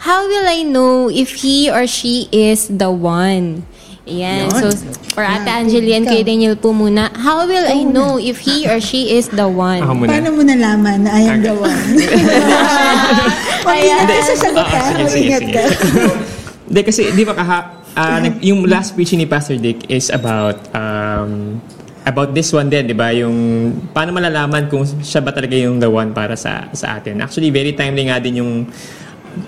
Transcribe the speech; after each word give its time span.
how 0.00 0.24
will 0.24 0.46
I 0.46 0.62
know 0.62 1.08
if 1.08 1.34
he 1.36 1.68
or 1.68 1.84
she 1.86 2.26
is 2.32 2.68
the 2.68 2.90
one? 2.90 3.64
Ayan. 4.04 4.50
So, 4.50 4.72
for 5.12 5.22
Ate 5.22 5.46
Angeline, 5.46 6.02
kay 6.02 6.24
Daniel 6.24 6.56
po 6.56 6.72
muna, 6.72 7.12
how 7.14 7.46
will 7.46 7.62
I 7.62 7.84
know 7.84 8.16
if 8.16 8.42
he 8.42 8.66
or 8.66 8.80
she 8.80 9.12
is 9.12 9.28
the 9.28 9.46
one? 9.46 9.78
Ako 9.78 9.92
muna. 9.94 10.08
Paano 10.10 10.28
mo 10.34 10.42
nalaman 10.42 11.04
na 11.04 11.10
I 11.14 11.22
am 11.28 11.38
the 11.40 11.54
one? 11.54 11.86
Mag-ingat 13.62 14.06
ka 14.08 14.22
sa 14.24 14.34
sagot 14.40 14.58
Ah, 14.58 14.66
ka. 14.66 14.80
sige, 14.82 15.04
sige, 15.06 15.30
Mag-ingat 15.30 15.42
sige. 15.42 15.52
ka. 15.52 15.64
Hindi 16.70 16.80
kasi, 16.82 17.02
di 17.12 17.22
ba 17.22 17.34
kaha, 17.34 17.58
ah, 17.94 18.18
nag- 18.18 18.40
yung 18.40 18.64
last 18.64 18.94
preaching 18.94 19.18
ni 19.18 19.26
Pastor 19.26 19.58
Dick 19.58 19.86
is 19.86 20.08
about 20.08 20.58
um, 20.72 21.58
about 22.02 22.32
this 22.32 22.50
one 22.50 22.66
din, 22.66 22.86
di 22.86 22.96
ba? 22.96 23.10
Yung 23.12 23.36
paano 23.90 24.10
malalaman 24.10 24.66
kung 24.66 24.82
siya 25.02 25.20
ba 25.20 25.30
talaga 25.30 25.54
yung 25.54 25.78
the 25.78 25.86
one 25.86 26.10
para 26.10 26.34
sa 26.34 26.66
sa 26.72 26.96
atin. 26.96 27.20
Actually, 27.20 27.50
very 27.50 27.74
timely 27.74 28.06
nga 28.06 28.18
din 28.18 28.40
yung 28.40 28.52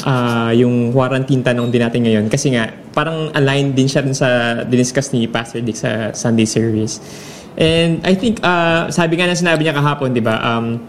ah, 0.05 0.51
yung 0.55 0.91
quarantine 0.93 1.43
tanong 1.43 1.69
din 1.71 1.83
natin 1.83 2.01
ngayon 2.07 2.27
kasi 2.27 2.55
nga 2.55 2.71
parang 2.93 3.33
aligned 3.33 3.73
din 3.73 3.89
siya 3.89 4.05
dun 4.05 4.17
sa 4.17 4.61
diniscuss 4.65 5.13
ni 5.17 5.27
Pastor 5.27 5.61
Dick 5.65 5.79
sa 5.79 6.13
Sunday 6.13 6.47
service. 6.47 7.01
And 7.57 8.01
I 8.03 8.17
think 8.17 8.41
ah, 8.43 8.89
sabi 8.89 9.21
nga 9.21 9.29
na 9.29 9.37
sinabi 9.37 9.65
niya 9.65 9.77
kahapon, 9.77 10.17
di 10.17 10.25
ba? 10.25 10.41
Um, 10.41 10.81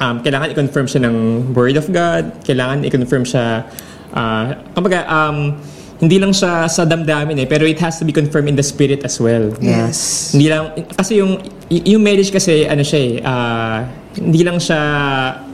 um, 0.00 0.16
kailangan 0.22 0.54
i-confirm 0.54 0.86
siya 0.86 1.00
ng 1.06 1.16
Word 1.52 1.76
of 1.76 1.86
God, 1.90 2.42
kailangan 2.46 2.86
i-confirm 2.86 3.26
siya, 3.26 3.66
uh, 4.14 4.54
kumbaga, 4.72 5.04
um, 5.06 5.58
hindi 5.98 6.16
lang 6.22 6.30
siya 6.30 6.70
sa 6.70 6.86
damdamin 6.86 7.42
eh, 7.42 7.46
pero 7.50 7.66
it 7.66 7.82
has 7.82 7.98
to 7.98 8.06
be 8.06 8.14
confirmed 8.14 8.46
in 8.46 8.54
the 8.54 8.62
spirit 8.62 9.02
as 9.02 9.18
well. 9.18 9.50
Yes. 9.58 10.30
Hindi 10.30 10.46
lang, 10.46 10.70
kasi 10.94 11.18
yung, 11.18 11.42
yung 11.68 12.02
marriage 12.02 12.30
kasi, 12.30 12.70
ano 12.70 12.86
siya 12.86 12.98
eh, 13.02 13.12
uh, 13.18 13.78
hindi 14.18 14.42
lang 14.42 14.58
siya, 14.58 14.80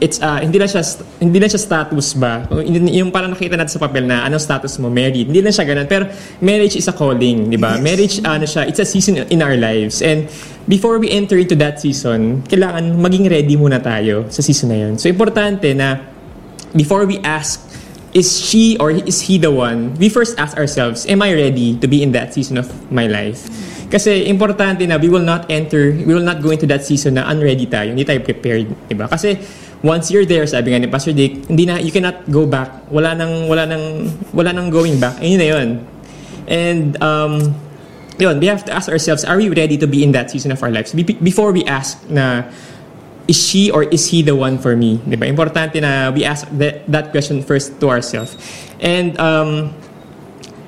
it's, 0.01 0.17
uh, 0.19 0.41
hindi 0.41 0.57
lang 0.57 0.67
siya, 0.67 0.81
hindi 1.21 1.37
lang 1.37 1.49
siya 1.49 1.61
status 1.61 2.07
ba? 2.17 2.49
Yung, 2.65 3.13
parang 3.13 3.31
nakita 3.31 3.55
natin 3.55 3.77
sa 3.77 3.81
papel 3.81 4.03
na 4.09 4.25
anong 4.25 4.41
status 4.41 4.75
mo, 4.81 4.89
married. 4.89 5.29
Hindi 5.29 5.45
lang 5.45 5.53
siya 5.53 5.65
ganun. 5.65 5.87
Pero 5.87 6.09
marriage 6.41 6.75
is 6.75 6.89
a 6.89 6.93
calling, 6.93 7.49
di 7.49 7.57
ba? 7.57 7.77
Yes. 7.77 7.81
Marriage, 7.85 8.15
ano 8.25 8.45
siya, 8.45 8.67
it's 8.67 8.81
a 8.81 8.87
season 8.87 9.23
in 9.29 9.39
our 9.45 9.55
lives. 9.55 10.01
And 10.01 10.27
before 10.67 10.97
we 10.97 11.13
enter 11.13 11.37
into 11.37 11.55
that 11.61 11.79
season, 11.79 12.43
kailangan 12.49 12.97
maging 12.97 13.29
ready 13.29 13.55
muna 13.55 13.79
tayo 13.79 14.27
sa 14.33 14.41
season 14.41 14.73
na 14.73 14.77
yun. 14.89 14.93
So, 14.97 15.07
importante 15.07 15.71
na 15.77 16.01
before 16.75 17.05
we 17.05 17.21
ask, 17.23 17.61
is 18.15 18.31
she 18.31 18.79
or 18.79 18.95
is 18.95 19.27
he 19.27 19.37
the 19.37 19.51
one, 19.51 19.93
we 19.99 20.07
first 20.07 20.39
ask 20.39 20.55
ourselves, 20.57 21.05
am 21.05 21.21
I 21.21 21.35
ready 21.35 21.75
to 21.79 21.87
be 21.87 22.01
in 22.01 22.15
that 22.15 22.33
season 22.33 22.57
of 22.57 22.71
my 22.87 23.07
life? 23.11 23.43
Kasi 23.85 24.25
importante 24.25 24.83
na 24.89 24.97
we 24.97 25.09
will 25.09 25.23
not 25.23 25.45
enter, 25.49 25.93
we 25.93 26.11
will 26.13 26.25
not 26.25 26.41
go 26.41 26.49
into 26.49 26.65
that 26.65 26.81
season 26.81 27.15
na 27.15 27.29
unready 27.29 27.69
tayo, 27.69 27.93
hindi 27.93 28.05
tayo 28.05 28.19
prepared, 28.25 28.65
di 28.89 28.95
ba? 28.97 29.05
Kasi 29.05 29.37
once 29.85 30.09
you're 30.09 30.25
there, 30.25 30.45
sabi 30.49 30.73
nga 30.73 30.81
ni 30.81 30.89
Pastor 30.89 31.13
Dick, 31.13 31.45
hindi 31.45 31.69
na, 31.69 31.77
you 31.77 31.93
cannot 31.93 32.25
go 32.29 32.49
back. 32.49 32.89
Wala 32.89 33.13
nang, 33.13 33.45
wala 33.45 33.69
nang, 33.69 34.09
wala 34.33 34.49
nang 34.49 34.73
going 34.73 34.97
back. 34.97 35.21
Ayun 35.21 35.37
na 35.37 35.47
yun. 35.47 35.69
And, 36.49 36.97
um, 37.01 37.53
yun, 38.17 38.39
we 38.39 38.47
have 38.47 38.65
to 38.65 38.73
ask 38.73 38.89
ourselves, 38.89 39.21
are 39.23 39.37
we 39.37 39.49
ready 39.49 39.77
to 39.77 39.87
be 39.87 40.03
in 40.03 40.11
that 40.13 40.31
season 40.31 40.51
of 40.51 40.61
our 40.63 40.71
lives? 40.71 40.93
Be- 40.93 41.21
before 41.21 41.51
we 41.51 41.63
ask 41.65 42.01
na, 42.09 42.49
is 43.27 43.37
she 43.37 43.69
or 43.69 43.83
is 43.83 44.09
he 44.09 44.21
the 44.21 44.35
one 44.35 44.57
for 44.57 44.75
me? 44.75 44.97
Di 45.05 45.15
ba? 45.15 45.25
Importante 45.25 45.81
na 45.81 46.09
we 46.09 46.25
ask 46.25 46.49
that, 46.57 46.85
that 46.89 47.11
question 47.11 47.41
first 47.41 47.79
to 47.81 47.89
ourselves. 47.89 48.37
And 48.81 49.17
um, 49.19 49.73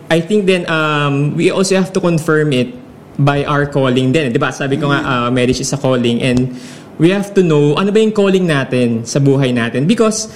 I 0.09 0.21
think 0.21 0.45
then 0.45 0.69
um, 0.69 1.35
we 1.35 1.51
also 1.51 1.75
have 1.75 1.93
to 1.93 2.01
confirm 2.01 2.53
it 2.53 2.73
by 3.17 3.43
our 3.45 3.65
calling 3.65 4.13
din. 4.13 4.29
Di 4.31 4.39
ba? 4.39 4.53
Sabi 4.53 4.77
ko 4.77 4.93
nga, 4.93 5.01
uh, 5.01 5.29
marriage 5.33 5.59
is 5.59 5.73
a 5.73 5.79
calling 5.79 6.21
and 6.21 6.53
we 7.01 7.09
have 7.09 7.33
to 7.33 7.41
know 7.41 7.73
ano 7.77 7.89
ba 7.89 7.99
yung 8.01 8.13
calling 8.13 8.45
natin 8.45 9.05
sa 9.05 9.17
buhay 9.17 9.53
natin. 9.53 9.89
Because 9.89 10.29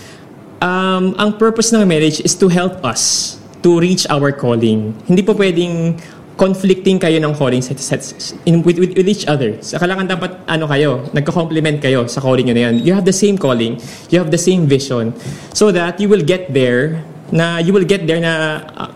um, 0.62 1.14
ang 1.18 1.38
purpose 1.38 1.74
ng 1.74 1.86
marriage 1.86 2.22
is 2.22 2.34
to 2.38 2.50
help 2.50 2.82
us 2.86 3.38
to 3.62 3.78
reach 3.78 4.10
our 4.10 4.34
calling. 4.34 4.94
Hindi 5.06 5.22
po 5.22 5.38
pwedeng 5.38 5.98
conflicting 6.42 6.98
kayo 6.98 7.22
ng 7.22 7.38
calling 7.38 7.62
sa, 7.62 7.78
sa, 7.78 8.02
in, 8.50 8.66
with, 8.66 8.82
with, 8.82 8.98
with 8.98 9.06
each 9.06 9.30
other. 9.30 9.54
Sa 9.62 9.78
kailangan 9.78 10.10
dapat 10.10 10.32
ano 10.50 10.66
kayo, 10.66 11.06
nagko-complement 11.14 11.78
kayo 11.78 12.10
sa 12.10 12.18
calling 12.18 12.50
nyo 12.50 12.56
na 12.58 12.64
yan. 12.66 12.76
You 12.82 12.98
have 12.98 13.06
the 13.06 13.14
same 13.14 13.38
calling, 13.38 13.78
you 14.10 14.18
have 14.18 14.34
the 14.34 14.42
same 14.42 14.66
vision 14.66 15.14
so 15.54 15.70
that 15.70 16.02
you 16.02 16.10
will 16.10 16.26
get 16.26 16.50
there 16.50 17.06
na 17.30 17.62
you 17.62 17.72
will 17.78 17.86
get 17.86 18.10
there 18.10 18.18
na 18.18 18.66
uh, 18.74 18.90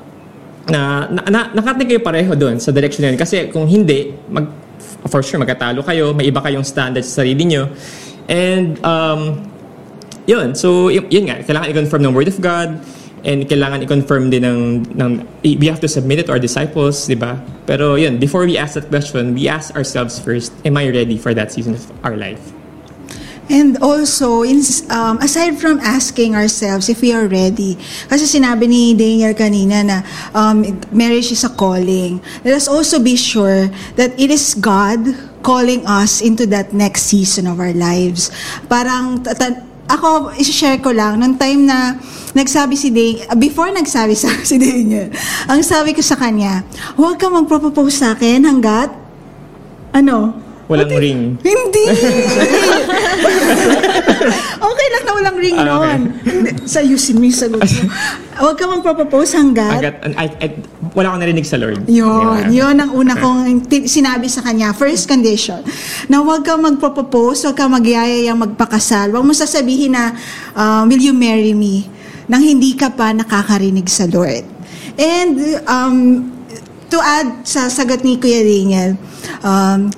na, 0.70 1.06
na, 1.10 1.22
na 1.30 1.40
nakating 1.54 1.88
kayo 1.90 2.02
pareho 2.02 2.34
doon 2.34 2.58
sa 2.58 2.74
direction 2.74 3.06
na 3.06 3.14
yun. 3.14 3.20
Kasi 3.20 3.50
kung 3.54 3.70
hindi, 3.70 4.14
mag, 4.30 4.50
for 5.06 5.22
sure, 5.22 5.38
magkatalo 5.38 5.86
kayo, 5.86 6.14
may 6.14 6.30
iba 6.30 6.42
kayong 6.42 6.66
standards 6.66 7.10
sa 7.10 7.22
sarili 7.22 7.46
nyo. 7.46 7.70
And, 8.26 8.82
um, 8.82 9.46
yun. 10.26 10.58
So, 10.58 10.90
y- 10.90 11.06
yun 11.10 11.30
nga. 11.30 11.46
Kailangan 11.46 11.70
i-confirm 11.70 12.02
ng 12.10 12.14
Word 12.14 12.30
of 12.30 12.42
God 12.42 12.82
and 13.26 13.46
kailangan 13.50 13.86
i-confirm 13.86 14.30
din 14.30 14.46
ng, 14.46 14.62
ng 14.94 15.12
we 15.42 15.66
have 15.66 15.82
to 15.82 15.90
submit 15.90 16.22
it 16.22 16.26
to 16.30 16.34
our 16.34 16.42
disciples, 16.42 17.06
di 17.06 17.18
ba? 17.18 17.42
Pero 17.66 17.98
yun, 17.98 18.18
before 18.18 18.46
we 18.46 18.58
ask 18.58 18.78
that 18.78 18.90
question, 18.90 19.34
we 19.34 19.50
ask 19.50 19.74
ourselves 19.74 20.18
first, 20.18 20.54
am 20.66 20.78
I 20.78 20.90
ready 20.90 21.18
for 21.18 21.34
that 21.34 21.54
season 21.54 21.74
of 21.74 21.86
our 22.06 22.18
life? 22.18 22.42
And 23.46 23.78
also, 23.78 24.42
in, 24.42 24.66
um, 24.90 25.22
aside 25.22 25.62
from 25.62 25.78
asking 25.86 26.34
ourselves 26.34 26.90
if 26.90 27.02
we 27.02 27.14
are 27.14 27.30
ready, 27.30 27.78
kasi 28.10 28.26
sinabi 28.26 28.66
ni 28.66 28.98
Daniel 28.98 29.38
kanina 29.38 29.86
na 29.86 29.98
um, 30.34 30.66
marriage 30.90 31.30
is 31.30 31.46
a 31.46 31.52
calling, 31.54 32.18
let 32.42 32.58
us 32.58 32.66
also 32.66 32.98
be 32.98 33.14
sure 33.14 33.70
that 34.02 34.18
it 34.18 34.34
is 34.34 34.58
God 34.58 35.06
calling 35.46 35.86
us 35.86 36.26
into 36.26 36.50
that 36.50 36.74
next 36.74 37.06
season 37.06 37.46
of 37.46 37.62
our 37.62 37.74
lives. 37.78 38.34
Parang, 38.66 39.22
ako, 39.86 40.34
isi-share 40.42 40.82
ko 40.82 40.90
lang, 40.90 41.22
nung 41.22 41.38
time 41.38 41.70
na 41.70 42.02
nagsabi 42.34 42.74
si 42.74 42.90
Daniel, 42.90 43.30
before 43.38 43.70
nagsabi 43.70 44.18
sa 44.18 44.34
si 44.50 44.58
Daniel, 44.58 45.14
ang 45.46 45.62
sabi 45.62 45.94
ko 45.94 46.02
sa 46.02 46.18
kanya, 46.18 46.66
huwag 46.98 47.22
ka 47.22 47.30
magpropose 47.30 48.02
sa 48.02 48.18
akin 48.18 48.42
hanggat, 48.42 48.90
ano, 49.94 50.45
Walang 50.66 50.90
if- 50.90 50.98
ring. 50.98 51.22
Hindi! 51.46 51.84
okay 54.66 54.88
lang 54.90 55.04
na 55.06 55.12
walang 55.14 55.38
ring 55.38 55.56
Ah, 55.56 55.62
okay. 55.62 55.70
noon. 55.70 56.02
Sayusin 56.66 57.22
mo 57.22 57.26
yung 57.30 57.38
sagot 57.38 57.62
mo. 57.62 57.82
Huwag 58.42 58.58
ka 58.58 58.66
mang 58.66 58.82
propose 58.82 59.32
hanggat. 59.32 59.80
Agad, 59.80 59.96
I, 60.18 60.28
I, 60.42 60.48
wala 60.92 61.14
akong 61.14 61.22
narinig 61.22 61.48
sa 61.48 61.56
Lord. 61.56 61.86
Yun, 61.86 62.10
ba? 62.10 62.50
yun 62.52 62.76
ang 62.76 62.92
una 62.92 63.14
kong 63.16 63.70
ti- 63.70 63.88
sinabi 63.88 64.26
sa 64.26 64.42
kanya. 64.42 64.74
First 64.74 65.08
condition, 65.08 65.62
na 66.10 66.20
huwag 66.20 66.44
kang 66.44 66.60
magpropose, 66.60 67.46
huwag 67.46 67.56
kang 67.56 67.72
magyayayang 67.72 68.36
magpakasal. 68.36 69.14
Huwag 69.14 69.24
mo 69.24 69.32
sasabihin 69.32 69.96
na, 69.96 70.18
uh, 70.52 70.84
will 70.84 71.00
you 71.00 71.14
marry 71.14 71.54
me? 71.54 71.88
Nang 72.26 72.42
hindi 72.42 72.74
ka 72.74 72.90
pa 72.90 73.14
nakakarinig 73.14 73.86
sa 73.86 74.10
Lord. 74.10 74.44
And 74.98 75.38
um, 75.70 75.96
to 76.90 76.98
add 76.98 77.46
sa 77.46 77.70
sagot 77.70 78.02
ni 78.02 78.18
Kuya 78.18 78.42
Daniel, 78.42 78.98
um, 79.46 79.94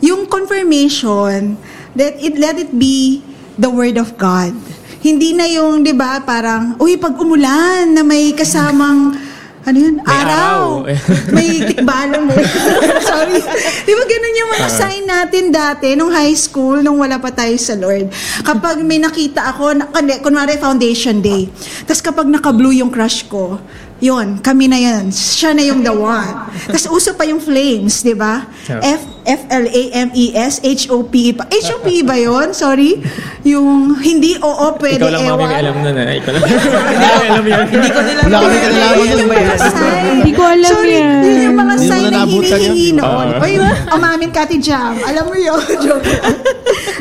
yung 0.00 0.26
confirmation, 0.26 1.56
that 1.92 2.16
it, 2.18 2.36
let 2.36 2.56
it 2.56 2.72
be 2.72 3.24
the 3.54 3.68
Word 3.68 3.96
of 3.96 4.16
God. 4.16 4.52
Hindi 5.00 5.32
na 5.32 5.46
yung, 5.46 5.80
di 5.80 5.92
ba, 5.92 6.20
parang, 6.20 6.76
uy, 6.76 6.98
pag 6.98 7.14
umulan 7.14 7.88
na 7.88 8.02
may 8.02 8.32
kasamang, 8.32 9.14
ano 9.62 9.76
yun, 9.76 9.98
May 9.98 10.14
araw. 10.14 10.86
araw. 10.86 11.34
may 11.34 11.48
tikbalan 11.64 12.22
mo. 12.22 12.34
Sorry. 13.10 13.42
Di 13.82 13.92
ba 13.92 14.04
ganun 14.04 14.34
yung 14.36 14.50
mga 14.52 14.68
Ah. 14.68 14.78
sign 14.78 15.02
natin 15.02 15.44
dati 15.50 15.98
nung 15.98 16.14
high 16.14 16.38
school, 16.38 16.78
nung 16.78 17.02
wala 17.02 17.18
pa 17.18 17.34
tayo 17.34 17.50
sa 17.58 17.74
Lord. 17.74 18.06
Kapag 18.46 18.78
may 18.86 19.02
nakita 19.02 19.50
ako, 19.50 19.74
na, 19.74 19.90
kunwari 20.22 20.54
foundation 20.54 21.18
day, 21.18 21.50
tapos 21.82 21.98
kapag 21.98 22.30
naka-blue 22.30 22.78
yung 22.78 22.94
crush 22.94 23.26
ko, 23.26 23.58
yun, 23.98 24.38
kami 24.38 24.68
na 24.68 24.76
yan. 24.76 25.08
Siya 25.08 25.52
na 25.52 25.62
yung 25.62 25.80
the 25.80 25.90
one. 25.90 26.34
Tapos 26.66 26.84
uso 26.86 27.12
pa 27.12 27.24
yung 27.24 27.40
flames, 27.40 28.00
di 28.00 28.12
ba? 28.12 28.44
Yeah. 28.66 28.94
F 28.94 29.02
F-L-A-M-E-S, 29.26 30.62
H-O-P-E 30.62 31.34
pa. 31.34 31.50
H-O-P-E 31.50 32.06
ba 32.06 32.14
yun? 32.14 32.54
Sorry. 32.54 32.94
Yung 33.42 33.98
hindi 33.98 34.38
oo, 34.38 34.66
pwede 34.78 35.02
Ikaw 35.02 35.10
lang 35.10 35.22
mami 35.24 35.34
ewan. 35.34 35.48
may 35.50 35.58
alam 35.58 35.74
nun 35.82 35.96
eh. 35.98 36.18
Ikaw 36.22 36.30
lang. 36.30 36.42
Hindi 36.46 37.02
ko 37.02 37.18
alam 37.26 37.42
yun. 37.42 37.64
Hindi 37.66 37.88
ko 37.90 38.00
nila. 38.00 38.20
Wala 38.22 38.38
Yun 38.94 39.08
yung 39.10 39.26
ba 39.26 39.34
yan? 39.34 39.42
mga 39.42 39.56
sign. 39.58 40.06
Hindi 40.06 40.30
ko 40.30 40.42
alam 40.46 40.70
Sorry, 40.70 40.94
yan. 40.94 41.22
Yun 41.26 41.38
yung 41.42 41.58
mga 41.58 41.74
sign 41.76 42.02
na 42.06 42.10
na 42.12 42.20
hinihingi 42.22 42.86
yun? 42.86 42.96
noon. 43.02 43.26
Oo. 43.26 43.42
Oy, 43.42 43.52
umamin 43.90 44.30
ka, 44.30 44.40
Ate 44.46 44.56
Jam. 44.62 44.94
Alam 44.94 45.24
mo 45.26 45.34
yun. 45.34 45.58
Joke. 45.84 46.06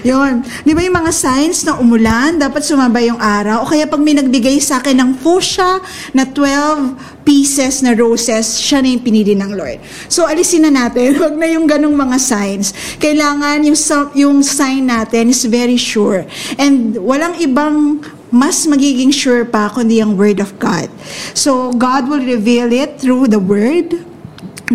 Yun. 0.05 0.45
Di 0.61 0.77
ba 0.77 0.85
yung 0.85 1.01
mga 1.01 1.09
signs 1.09 1.65
na 1.65 1.81
umulan, 1.81 2.37
dapat 2.37 2.61
sumabay 2.61 3.09
yung 3.09 3.17
araw. 3.17 3.65
O 3.65 3.69
kaya 3.69 3.89
pag 3.89 3.97
may 3.97 4.13
nagbigay 4.13 4.61
sa 4.61 4.77
akin 4.77 5.01
ng 5.01 5.11
fuchsia 5.17 5.81
na 6.13 6.29
12 6.29 7.25
pieces 7.25 7.81
na 7.81 7.97
roses, 7.97 8.61
siya 8.61 8.85
na 8.85 8.93
yung 8.93 9.01
pinili 9.01 9.33
ng 9.33 9.57
Lord. 9.57 9.81
So, 10.05 10.29
alisin 10.29 10.69
na 10.69 10.85
natin. 10.85 11.15
Huwag 11.19 11.33
na 11.33 11.49
yung 11.49 11.65
ganong 11.65 11.97
mga 11.97 12.21
signs. 12.21 12.71
Kailangan 13.01 13.65
yung, 13.65 13.77
yung 14.13 14.37
sign 14.45 14.85
natin 14.85 15.33
is 15.33 15.41
very 15.49 15.81
sure. 15.81 16.29
And 16.61 17.01
walang 17.01 17.41
ibang 17.41 18.05
mas 18.29 18.69
magiging 18.69 19.09
sure 19.09 19.41
pa 19.47 19.73
kundi 19.73 19.97
ang 20.03 20.13
Word 20.13 20.37
of 20.37 20.53
God. 20.61 20.91
So, 21.33 21.73
God 21.73 22.05
will 22.05 22.21
reveal 22.21 22.69
it 22.69 23.01
through 23.01 23.33
the 23.33 23.41
Word. 23.41 24.14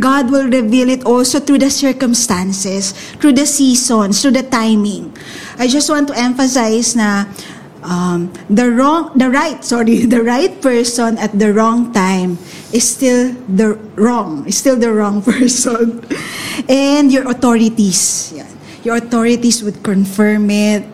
God 0.01 0.33
will 0.33 0.49
reveal 0.49 0.89
it 0.89 1.05
also 1.05 1.39
through 1.39 1.61
the 1.61 1.71
circumstances, 1.71 2.93
through 3.21 3.37
the 3.37 3.47
seasons, 3.47 4.21
through 4.23 4.41
the 4.41 4.43
timing. 4.43 5.13
I 5.61 5.69
just 5.69 5.93
want 5.93 6.09
to 6.09 6.17
emphasize 6.17 6.97
na 6.97 7.29
um, 7.85 8.33
the 8.49 8.71
wrong, 8.73 9.13
the 9.15 9.29
right, 9.29 9.63
sorry, 9.65 10.09
the 10.09 10.23
right 10.25 10.61
person 10.61 11.19
at 11.19 11.37
the 11.39 11.53
wrong 11.53 11.93
time 11.93 12.39
is 12.73 12.89
still 12.89 13.37
the 13.49 13.77
wrong, 13.97 14.47
is 14.49 14.57
still 14.57 14.77
the 14.77 14.93
wrong 14.93 15.23
person. 15.29 16.01
And 16.69 17.13
your 17.13 17.29
authorities, 17.31 18.33
yan. 18.33 18.49
your 18.83 18.97
authorities 18.97 19.63
would 19.63 19.83
confirm 19.83 20.51
it. 20.51 20.85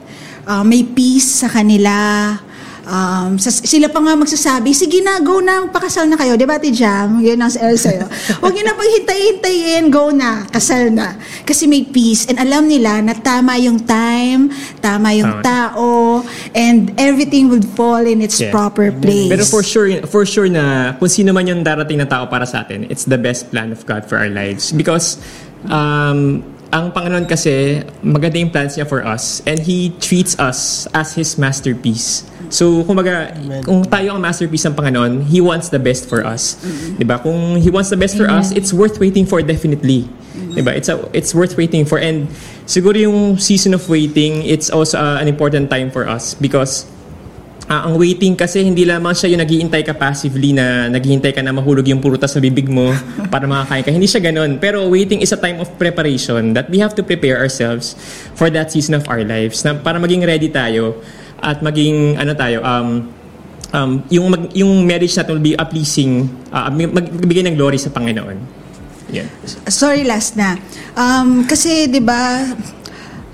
Uh, 0.47 0.63
may 0.63 0.83
peace 0.87 1.43
sa 1.43 1.49
kanila. 1.51 2.39
Um, 2.87 3.35
sa, 3.35 3.51
sila 3.51 3.91
pa 3.91 3.99
nga 3.99 4.15
magsasabi, 4.15 4.71
sige 4.71 5.03
na, 5.03 5.19
go 5.19 5.43
na, 5.43 5.67
pakasal 5.67 6.07
na 6.07 6.15
kayo. 6.15 6.39
Di 6.39 6.47
ba, 6.47 6.55
Ate 6.55 6.71
Jam? 6.71 7.19
Yun 7.19 7.35
ang 7.35 7.51
sa'yo 7.51 7.75
sa'yo. 7.75 8.07
Huwag 8.39 8.55
nyo 8.55 8.63
na 8.63 8.79
paghintay-hintayin, 8.79 9.91
go 9.91 10.15
na, 10.15 10.47
kasal 10.47 10.95
na. 10.95 11.19
Kasi 11.43 11.67
may 11.67 11.83
peace. 11.83 12.31
And 12.31 12.39
alam 12.39 12.71
nila 12.71 13.03
na 13.03 13.19
tama 13.19 13.59
yung 13.59 13.83
time, 13.83 14.55
tama 14.79 15.11
yung 15.19 15.43
Tama. 15.43 15.43
tao, 15.43 15.87
and 16.55 16.95
everything 16.95 17.51
would 17.51 17.67
fall 17.75 18.07
in 18.07 18.23
its 18.23 18.39
Yeah. 18.39 18.55
proper 18.55 18.95
place. 18.95 19.35
Pero 19.35 19.43
for 19.43 19.67
sure, 19.67 19.91
for 20.07 20.23
sure 20.23 20.47
na 20.47 20.95
kung 20.95 21.11
sino 21.11 21.35
man 21.35 21.43
yung 21.43 21.67
darating 21.67 21.99
na 21.99 22.07
tao 22.07 22.31
para 22.31 22.47
sa 22.47 22.63
atin, 22.63 22.87
it's 22.87 23.03
the 23.03 23.19
best 23.19 23.51
plan 23.51 23.75
of 23.75 23.83
God 23.83 24.07
for 24.07 24.15
our 24.15 24.31
lives. 24.31 24.71
Because 24.71 25.19
um, 25.67 26.39
ang 26.71 26.95
Panginoon 26.95 27.27
kasi, 27.27 27.83
maganda 27.99 28.39
yung 28.39 28.55
plans 28.55 28.79
niya 28.79 28.87
for 28.87 29.03
us 29.03 29.43
and 29.43 29.59
He 29.59 29.91
treats 29.99 30.39
us 30.39 30.87
as 30.95 31.19
His 31.19 31.35
masterpiece. 31.35 32.23
So, 32.49 32.85
kumbaga, 32.85 33.35
kung 33.67 33.83
tayo 33.87 34.15
ang 34.15 34.21
masterpiece 34.23 34.67
ng 34.69 34.75
Panginoon, 34.75 35.27
He 35.27 35.43
wants 35.43 35.71
the 35.71 35.81
best 35.81 36.07
for 36.07 36.23
us. 36.23 36.59
'Di 36.97 37.05
ba? 37.05 37.19
Kung 37.19 37.59
He 37.59 37.69
wants 37.71 37.91
the 37.91 37.99
best 37.99 38.15
for 38.15 38.27
us, 38.31 38.55
it's 38.55 38.71
worth 38.71 38.99
waiting 39.03 39.27
for 39.27 39.43
definitely. 39.43 40.07
'Di 40.35 40.63
ba? 40.63 40.73
It's 40.75 40.89
a, 40.89 41.01
it's 41.13 41.35
worth 41.35 41.59
waiting 41.59 41.85
for 41.85 41.99
and 41.99 42.31
siguro 42.67 42.97
yung 42.97 43.37
season 43.37 43.75
of 43.75 43.87
waiting, 43.91 44.47
it's 44.47 44.71
also 44.71 44.99
uh, 44.99 45.19
an 45.23 45.27
important 45.27 45.71
time 45.71 45.91
for 45.91 46.07
us 46.07 46.35
because 46.39 46.87
Ah, 47.67 47.83
ang 47.91 47.99
waiting 47.99 48.39
kasi 48.39 48.63
hindi 48.63 48.87
lamang 48.87 49.11
siya 49.11 49.35
yung 49.35 49.43
naghihintay 49.43 49.83
ka 49.83 49.91
passively 49.91 50.55
na 50.55 50.87
naghihintay 50.87 51.35
ka 51.35 51.43
na 51.43 51.51
mahulog 51.51 51.83
yung 51.91 51.99
purutas 51.99 52.31
sa 52.31 52.39
bibig 52.39 52.71
mo 52.71 52.95
para 53.35 53.43
makakain 53.43 53.83
ka. 53.83 53.91
Hindi 53.91 54.07
siya 54.07 54.23
ganun. 54.23 54.63
Pero 54.63 54.87
waiting 54.87 55.19
is 55.19 55.35
a 55.35 55.41
time 55.41 55.59
of 55.59 55.67
preparation 55.75 56.55
that 56.55 56.71
we 56.71 56.79
have 56.79 56.95
to 56.95 57.03
prepare 57.03 57.43
ourselves 57.43 57.99
for 58.39 58.55
that 58.55 58.71
season 58.71 58.95
of 58.95 59.03
our 59.11 59.27
lives 59.27 59.67
na 59.67 59.75
para 59.75 59.99
maging 59.99 60.23
ready 60.23 60.47
tayo 60.47 61.03
at 61.43 61.61
maging 61.61 62.17
ano 62.17 62.33
tayo 62.33 62.65
um 62.65 62.89
um 63.75 63.91
yung 64.09 64.27
mag, 64.33 64.43
yung 64.57 64.87
marriage 64.87 65.17
natin 65.17 65.37
will 65.37 65.47
be 65.47 65.55
a 65.57 65.65
pleasing 65.67 66.31
uh, 66.55 66.71
magbigay 66.73 67.45
ng 67.45 67.57
glory 67.59 67.77
sa 67.77 67.93
Panginoon. 67.93 68.67
Yan. 69.15 69.27
Sorry, 69.71 70.03
last 70.03 70.35
na. 70.35 70.59
Um, 70.99 71.47
kasi, 71.47 71.87
di 71.87 72.03
ba, 72.03 72.43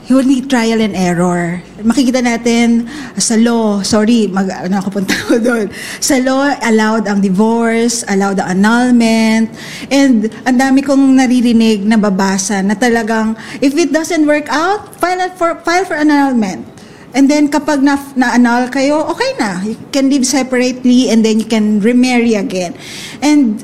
you 0.05 0.21
need 0.21 0.45
trial 0.53 0.85
and 0.85 0.93
error. 0.93 1.65
Makikita 1.81 2.21
natin 2.21 2.85
sa 3.17 3.41
law, 3.41 3.81
sorry, 3.81 4.29
mag, 4.29 4.53
ano 4.53 4.85
ako 4.85 5.01
punta 5.01 5.17
ko 5.25 5.41
doon. 5.41 5.73
Sa 5.97 6.21
law, 6.21 6.45
allowed 6.61 7.09
ang 7.09 7.25
divorce, 7.25 8.05
allowed 8.05 8.37
ang 8.45 8.61
annulment, 8.61 9.49
and 9.89 10.29
ang 10.45 10.61
dami 10.61 10.85
kong 10.85 11.17
naririnig 11.17 11.89
na 11.89 11.97
babasa 11.97 12.61
na 12.61 12.77
talagang, 12.77 13.33
if 13.65 13.73
it 13.73 13.97
doesn't 13.97 14.29
work 14.29 14.53
out, 14.53 14.93
file 15.01 15.25
for, 15.41 15.57
file 15.65 15.89
for 15.89 15.97
annulment. 15.97 16.69
And 17.13 17.29
then 17.29 17.53
kapag 17.53 17.85
na, 17.85 18.01
na-annul 18.17 18.73
kayo, 18.73 19.05
okay 19.13 19.37
na. 19.37 19.61
You 19.61 19.77
can 19.93 20.09
live 20.09 20.25
separately 20.25 21.13
and 21.13 21.25
then 21.25 21.41
you 21.41 21.49
can 21.49 21.81
remarry 21.81 22.35
again. 22.35 22.73
And 23.21 23.61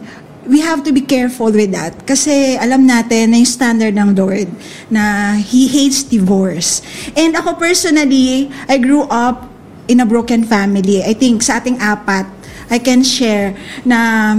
we 0.48 0.60
have 0.64 0.84
to 0.84 0.92
be 0.92 1.04
careful 1.04 1.52
with 1.52 1.72
that. 1.72 2.08
Kasi 2.08 2.56
alam 2.56 2.88
natin 2.88 3.32
na 3.32 3.36
yung 3.40 3.48
standard 3.48 3.96
ng 3.96 4.16
Lord 4.16 4.48
na 4.88 5.36
He 5.36 5.68
hates 5.68 6.04
divorce. 6.04 6.80
And 7.16 7.36
ako 7.36 7.60
personally, 7.60 8.48
I 8.68 8.80
grew 8.80 9.04
up 9.08 9.48
in 9.88 10.00
a 10.00 10.06
broken 10.08 10.44
family. 10.44 11.04
I 11.04 11.12
think 11.12 11.44
sa 11.44 11.60
ating 11.60 11.80
apat, 11.80 12.28
I 12.68 12.80
can 12.80 13.00
share 13.00 13.56
na 13.84 14.36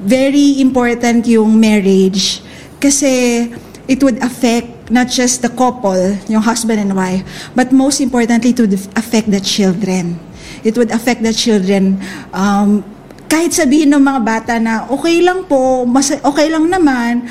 very 0.00 0.60
important 0.60 1.24
yung 1.24 1.56
marriage 1.56 2.44
kasi 2.82 3.48
it 3.88 4.02
would 4.02 4.20
affect 4.20 4.71
not 4.90 5.06
just 5.06 5.42
the 5.42 5.52
couple, 5.52 6.16
yung 6.26 6.42
husband 6.42 6.80
and 6.80 6.96
wife, 6.96 7.22
but 7.54 7.70
most 7.70 8.00
importantly, 8.00 8.54
would 8.56 8.74
affect 8.96 9.30
the 9.30 9.38
children. 9.38 10.18
It 10.62 10.78
would 10.78 10.90
affect 10.90 11.22
the 11.22 11.34
children. 11.34 12.00
Um, 12.34 12.82
kahit 13.30 13.54
sabihin 13.54 13.94
ng 13.94 14.02
mga 14.02 14.20
bata 14.22 14.52
na 14.58 14.86
okay 14.90 15.22
lang 15.22 15.46
po, 15.46 15.86
mas 15.86 16.10
okay 16.10 16.48
lang 16.50 16.68
naman, 16.68 17.26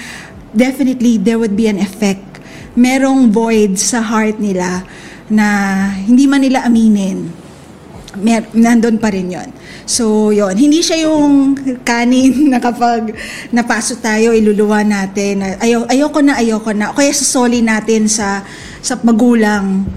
definitely 0.55 1.19
there 1.19 1.39
would 1.39 1.55
be 1.55 1.67
an 1.67 1.79
effect. 1.79 2.23
Merong 2.75 3.31
void 3.31 3.75
sa 3.75 3.99
heart 3.99 4.39
nila 4.39 4.87
na 5.31 5.47
hindi 6.07 6.27
man 6.27 6.43
nila 6.43 6.67
aminin 6.67 7.40
mer 8.19 8.47
nandun 8.51 8.99
pa 8.99 9.13
rin 9.13 9.31
yon. 9.31 9.49
So, 9.87 10.35
yon 10.35 10.55
Hindi 10.59 10.83
siya 10.83 11.07
yung 11.07 11.55
kanin 11.85 12.45
na 12.51 12.59
kapag 12.59 13.15
napaso 13.55 13.95
tayo, 13.99 14.35
iluluwa 14.35 14.83
natin. 14.83 15.43
na 15.43 15.47
Ayaw, 15.59 15.87
ayoko 15.87 16.19
na, 16.19 16.39
ayoko 16.39 16.71
na. 16.75 16.91
Kaya 16.91 17.11
sasoli 17.15 17.63
natin 17.63 18.11
sa, 18.11 18.43
sa 18.83 18.99
magulang. 19.03 19.87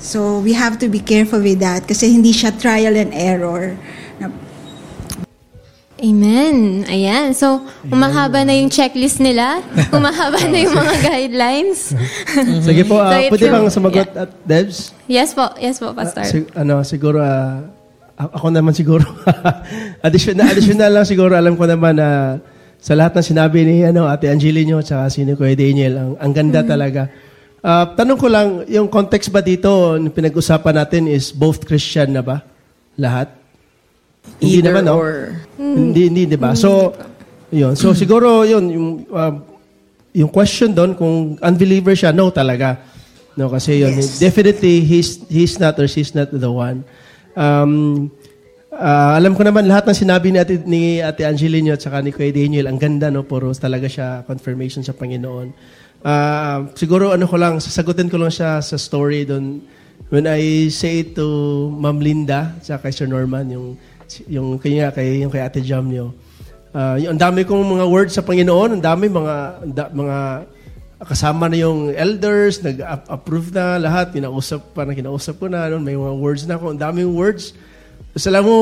So, 0.00 0.40
we 0.40 0.56
have 0.56 0.80
to 0.80 0.88
be 0.88 0.98
careful 0.98 1.44
with 1.44 1.60
that 1.60 1.84
kasi 1.84 2.08
hindi 2.08 2.32
siya 2.32 2.56
trial 2.56 2.96
and 2.96 3.12
error. 3.12 3.76
Amen. 6.00 6.82
Ayan. 6.84 7.30
So, 7.30 7.60
umahaba 7.84 8.40
na 8.40 8.52
yung 8.52 8.68
checklist 8.68 9.20
nila. 9.20 9.60
Umahaba 9.92 10.40
na 10.42 10.58
yung 10.58 10.72
mga 10.72 10.94
guidelines. 11.06 11.92
Sige 12.66 12.82
po, 12.82 12.96
ah, 12.96 13.12
So, 13.12 13.30
pwede 13.30 13.46
bang 13.46 13.68
sumagot 13.68 14.10
at 14.14 14.30
Devs? 14.42 14.96
yes 15.06 15.30
po. 15.30 15.44
Yes 15.56 15.76
po, 15.76 15.92
Pastor. 15.92 16.24
Si- 16.24 16.48
ano, 16.52 16.80
siguro, 16.82 17.20
ah, 17.20 17.60
a- 18.16 18.32
ako 18.32 18.48
naman 18.48 18.72
siguro. 18.72 19.04
additional, 20.00 20.48
additional 20.48 20.90
lang 20.90 21.04
siguro, 21.04 21.32
alam 21.32 21.54
ko 21.54 21.64
naman 21.64 21.94
na 21.94 22.40
sa 22.76 22.96
lahat 22.96 23.14
ng 23.14 23.26
sinabi 23.26 23.58
ni 23.62 23.76
ano, 23.84 24.08
Ate 24.08 24.26
Angelino 24.26 24.80
at 24.80 24.88
sino 25.08 25.36
Kuya 25.36 25.52
Daniel, 25.52 25.94
ang, 25.94 26.12
ang 26.16 26.32
ganda 26.32 26.64
talaga. 26.64 27.12
Ah, 27.60 27.92
tanong 27.92 28.16
ko 28.16 28.26
lang, 28.26 28.48
yung 28.66 28.88
context 28.88 29.28
ba 29.28 29.40
dito, 29.40 29.68
pinag-usapan 30.08 30.74
natin 30.76 31.04
is 31.04 31.28
both 31.28 31.60
Christian 31.62 32.08
na 32.10 32.24
ba? 32.24 32.40
Lahat? 32.96 33.36
Hindi 34.40 34.60
naman, 34.64 34.82
no? 34.88 35.04
Hindi, 35.60 36.08
hindi, 36.08 36.22
di 36.24 36.38
ba? 36.40 36.56
So, 36.56 36.96
yun. 37.52 37.76
So, 37.76 37.92
siguro, 37.92 38.48
yun, 38.48 38.64
yung, 38.72 38.88
uh, 39.12 39.34
yung 40.16 40.30
question 40.32 40.72
doon, 40.72 40.96
kung 40.96 41.36
unbeliever 41.38 41.92
siya, 41.92 42.10
no 42.10 42.32
talaga. 42.32 42.80
No, 43.36 43.52
kasi 43.52 43.84
yun, 43.84 43.94
definitely, 44.18 44.82
he's, 44.82 45.22
he's 45.28 45.60
not 45.60 45.78
or 45.78 45.86
she's 45.86 46.16
not 46.16 46.32
the 46.32 46.50
one. 46.50 46.82
Um, 47.36 48.08
ah, 48.74 49.14
alam 49.20 49.36
ko 49.36 49.44
naman, 49.44 49.68
lahat 49.68 49.86
ng 49.86 49.98
sinabi 49.98 50.32
ni 50.34 50.38
Ate, 50.40 50.54
ni 50.66 50.82
Ate 50.98 51.28
Angelino 51.28 51.76
at 51.76 51.82
saka 51.84 52.02
ni 52.02 52.10
Kuya 52.10 52.32
Daniel, 52.34 52.66
ang 52.66 52.80
ganda, 52.80 53.12
no? 53.12 53.22
Puro 53.22 53.52
talaga 53.54 53.86
siya 53.86 54.26
confirmation 54.26 54.82
sa 54.82 54.96
Panginoon. 54.96 55.52
Ah, 56.00 56.64
siguro, 56.74 57.12
ano 57.12 57.28
ko 57.28 57.36
lang, 57.36 57.60
sasagutin 57.60 58.08
ko 58.08 58.16
lang 58.16 58.32
siya 58.32 58.64
sa 58.64 58.76
story 58.80 59.28
doon. 59.28 59.62
When 60.10 60.26
I 60.26 60.72
say 60.72 61.06
to 61.14 61.24
Ma'am 61.70 62.02
Linda, 62.02 62.56
at 62.56 62.82
kay 62.82 62.90
Sir 62.90 63.06
Norman, 63.06 63.46
yung 63.52 63.78
yung 64.26 64.58
kaya 64.58 64.90
kay 64.90 65.22
yung 65.22 65.30
kay 65.30 65.42
Ate 65.42 65.62
Jam 65.62 65.86
niyo. 65.86 66.14
Ah, 66.70 66.94
yung 66.94 67.18
dami 67.18 67.42
kong 67.42 67.78
mga 67.78 67.86
words 67.90 68.14
sa 68.14 68.22
Panginoon, 68.22 68.78
ang 68.78 68.82
dami 68.82 69.10
mga 69.10 69.34
da- 69.74 69.90
mga 69.90 70.18
kasama 71.02 71.48
na 71.48 71.56
yung 71.56 71.88
elders, 71.96 72.60
nag-approve 72.60 73.56
na 73.56 73.80
lahat, 73.80 74.12
kinausap 74.12 74.76
pa 74.76 74.84
na 74.84 74.92
kinausap 74.92 75.40
ko 75.40 75.48
na 75.48 75.64
noon, 75.72 75.80
may 75.80 75.96
mga 75.96 76.14
words 76.20 76.44
na 76.44 76.60
ako, 76.60 76.76
ang 76.76 76.80
daming 76.80 77.16
words. 77.16 77.56
Tapos 78.12 78.26
alam 78.28 78.44
mo, 78.44 78.58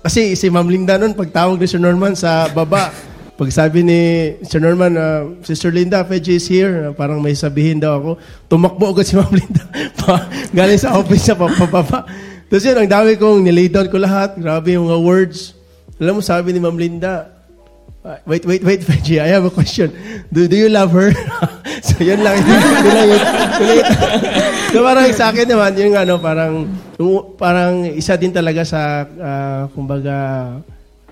kasi 0.00 0.32
si 0.32 0.48
Ma'am 0.48 0.64
Linda 0.64 0.96
noon, 0.96 1.12
pagtawag 1.12 1.60
ni 1.60 1.68
Sir 1.68 1.76
Norman 1.76 2.16
sa 2.16 2.48
baba, 2.48 2.88
pag 3.38 3.48
sabi 3.52 3.84
ni 3.84 4.00
Sir 4.48 4.64
Norman, 4.64 4.96
ah, 4.96 5.28
Sister 5.44 5.68
Linda, 5.68 6.00
Feji 6.08 6.40
is 6.40 6.48
here, 6.48 6.88
ah, 6.88 6.92
parang 6.96 7.20
may 7.20 7.36
sabihin 7.36 7.78
daw 7.78 8.00
ako, 8.00 8.10
tumakbo 8.48 8.96
agad 8.96 9.04
si 9.04 9.14
Ma'am 9.20 9.30
Linda, 9.30 9.62
galing 10.56 10.80
sa 10.80 10.96
office 10.96 11.28
niya, 11.28 11.36
papababa. 11.36 12.08
Tapos 12.48 12.64
yun, 12.64 12.80
ang 12.80 12.88
dami 12.88 13.12
kong 13.20 13.44
nilay 13.44 13.68
down 13.68 13.92
ko 13.92 14.00
lahat, 14.00 14.40
grabe 14.40 14.72
yung 14.72 14.88
mga 14.88 15.00
words. 15.04 15.52
Alam 16.00 16.18
mo, 16.18 16.20
sabi 16.24 16.56
ni 16.56 16.60
Ma'am 16.64 16.80
Linda, 16.80 17.28
wait, 18.24 18.44
wait, 18.48 18.64
wait, 18.64 18.80
Feji, 18.80 19.20
I 19.20 19.28
have 19.36 19.44
a 19.44 19.52
question. 19.52 19.92
Do, 20.32 20.48
do 20.48 20.56
you 20.56 20.72
love 20.72 20.88
her? 20.96 21.12
so 21.86 22.00
yun 22.00 22.24
lang, 22.24 22.40
yun 22.40 22.94
lang 22.96 23.08
yun. 23.12 23.22
So 24.72 24.80
parang 24.80 25.12
sa 25.12 25.28
akin 25.28 25.44
naman, 25.44 25.76
yung 25.76 25.92
ano, 25.92 26.16
parang, 26.16 26.64
parang 27.36 27.84
isa 27.84 28.16
din 28.16 28.32
talaga 28.32 28.64
sa, 28.64 29.04
ah, 29.04 29.62
kumbaga, 29.76 30.16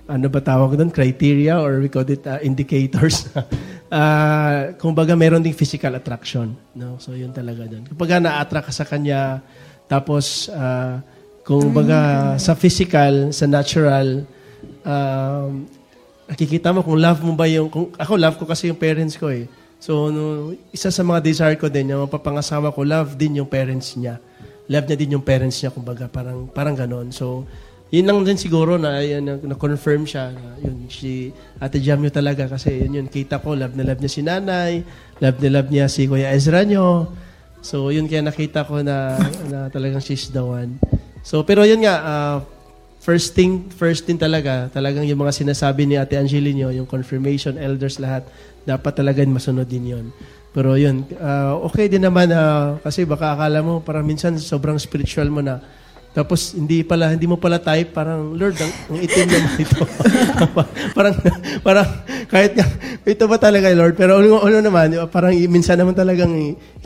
ano 0.06 0.26
ba 0.30 0.40
tawag 0.40 0.78
doon? 0.78 0.88
Criteria 0.88 1.60
or 1.60 1.82
we 1.82 1.90
call 1.92 2.06
it 2.06 2.24
uh, 2.24 2.40
indicators. 2.40 3.28
Ah, 3.86 4.74
kumbaga 4.82 5.14
meron 5.14 5.38
ding 5.38 5.54
physical 5.54 5.94
attraction. 5.94 6.58
No? 6.74 6.98
So 6.98 7.14
yun 7.14 7.30
talaga 7.30 7.70
doon. 7.70 7.86
Kapag 7.86 8.18
na-attract 8.18 8.66
ka 8.66 8.74
sa 8.74 8.82
kanya, 8.82 9.38
tapos 9.86 10.50
ah, 11.46 11.62
kumbaga 11.62 11.98
sa 12.42 12.58
physical, 12.58 13.30
sa 13.30 13.46
natural, 13.46 14.26
um, 14.82 15.62
nakikita 16.26 16.74
mo 16.74 16.82
kung 16.82 16.98
love 16.98 17.22
mo 17.22 17.38
ba 17.38 17.46
yung, 17.46 17.70
kung, 17.70 17.94
ako 17.94 18.12
love 18.18 18.36
ko 18.36 18.44
kasi 18.50 18.66
yung 18.66 18.78
parents 18.78 19.14
ko 19.14 19.30
eh. 19.30 19.46
So, 19.78 20.10
no, 20.10 20.50
isa 20.74 20.90
sa 20.90 21.06
mga 21.06 21.22
desire 21.22 21.54
ko 21.54 21.70
din, 21.70 21.94
yung 21.94 22.10
mapapangasawa 22.10 22.74
ko, 22.74 22.82
love 22.82 23.14
din 23.14 23.38
yung 23.38 23.46
parents 23.46 23.94
niya. 23.94 24.18
love 24.66 24.86
niya 24.90 24.98
din 24.98 25.14
yung 25.14 25.22
parents 25.22 25.62
niya, 25.62 25.70
kumbaga, 25.70 26.10
parang, 26.10 26.50
parang 26.50 26.74
ganon. 26.74 27.14
So, 27.14 27.46
yun 27.94 28.02
lang 28.02 28.26
din 28.26 28.34
siguro 28.34 28.74
na, 28.82 28.98
yun, 28.98 29.22
na, 29.22 29.38
na-confirm 29.38 30.02
siya 30.02 30.34
na 30.34 30.58
yun, 30.58 30.90
si 30.90 31.30
Ate 31.62 31.78
Jam 31.78 32.02
nyo 32.02 32.10
talaga 32.10 32.50
kasi 32.50 32.82
yun 32.82 32.98
yun, 32.98 33.06
kita 33.06 33.38
ko, 33.38 33.54
love 33.54 33.78
na 33.78 33.86
love 33.86 34.02
niya 34.02 34.10
si 34.10 34.26
nanay, 34.26 34.82
love 35.22 35.38
na 35.38 35.48
love 35.62 35.70
niya 35.70 35.86
si 35.86 36.10
Kuya 36.10 36.34
Ezra 36.34 36.66
nyo. 36.66 37.14
So, 37.62 37.94
yun 37.94 38.10
kaya 38.10 38.26
nakita 38.26 38.66
ko 38.66 38.82
na, 38.82 39.14
na 39.46 39.70
talagang 39.70 40.02
she's 40.02 40.34
the 40.34 40.42
one. 40.42 40.82
So, 41.26 41.42
pero 41.42 41.66
yun 41.66 41.82
nga, 41.82 41.94
uh, 42.06 42.36
first 43.02 43.34
thing, 43.34 43.66
first 43.74 44.06
thing 44.06 44.14
talaga, 44.14 44.70
talagang 44.70 45.02
yung 45.10 45.18
mga 45.18 45.34
sinasabi 45.34 45.82
ni 45.82 45.98
Ate 45.98 46.14
Angelino, 46.14 46.70
yung 46.70 46.86
confirmation, 46.86 47.58
elders, 47.58 47.98
lahat, 47.98 48.30
dapat 48.62 48.94
talaga 48.94 49.26
masunod 49.26 49.66
din 49.66 49.90
yun. 49.90 50.06
Pero 50.54 50.78
yun, 50.78 51.02
uh, 51.18 51.58
okay 51.66 51.90
din 51.90 52.06
naman 52.06 52.30
uh, 52.30 52.78
kasi 52.78 53.02
baka 53.02 53.34
akala 53.34 53.58
mo 53.58 53.82
parang 53.82 54.06
minsan 54.06 54.38
sobrang 54.38 54.78
spiritual 54.78 55.28
mo 55.28 55.42
na 55.42 55.60
tapos 56.16 56.56
hindi 56.56 56.80
pala 56.80 57.12
hindi 57.12 57.28
mo 57.28 57.36
pala 57.36 57.60
type 57.60 57.92
parang 57.92 58.32
Lord 58.32 58.56
ang, 58.56 58.72
ang 58.88 58.98
itim 59.04 59.28
naman 59.28 59.52
ito. 59.68 59.84
parang 60.96 61.12
parang 61.60 61.84
kahit 62.32 62.56
nga 62.56 62.64
ito 63.04 63.28
ba 63.28 63.36
talaga 63.36 63.68
Lord 63.76 64.00
pero 64.00 64.16
ano, 64.24 64.40
ano 64.40 64.64
naman 64.64 64.96
parang 65.12 65.36
minsan 65.44 65.76
naman 65.76 65.92
talagang 65.92 66.32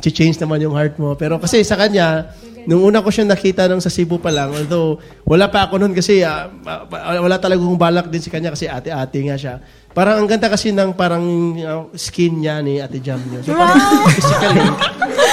i-change 0.03 0.35
naman 0.43 0.59
yung 0.67 0.75
heart 0.75 0.99
mo. 0.99 1.15
Pero 1.15 1.39
kasi 1.39 1.63
sa 1.63 1.79
kanya 1.79 2.35
nung 2.67 2.83
una 2.85 3.05
ko 3.05 3.09
siya 3.09 3.29
nakita 3.29 3.69
nung 3.69 3.81
sa 3.81 3.93
Cebu 3.93 4.19
pa 4.19 4.29
lang 4.29 4.53
although 4.53 4.99
wala 5.25 5.47
pa 5.49 5.69
ako 5.69 5.81
noon 5.81 5.95
kasi 5.95 6.25
uh, 6.25 6.49
wala 7.21 7.37
talagang 7.39 7.77
balak 7.79 8.09
din 8.09 8.21
si 8.21 8.29
kanya 8.29 8.53
kasi 8.53 8.67
ate-ate 8.67 9.19
nga 9.25 9.37
siya. 9.39 9.55
Parang 9.91 10.23
ang 10.23 10.29
ganda 10.31 10.47
kasi 10.47 10.71
ng 10.71 10.95
parang 10.95 11.25
uh, 11.59 11.91
skin 11.99 12.39
niya 12.39 12.63
ni 12.63 12.79
Ate 12.79 13.03
Jam 13.03 13.19
niyo. 13.27 13.43
So 13.43 13.59
parang 13.59 13.75
physically. 14.07 14.63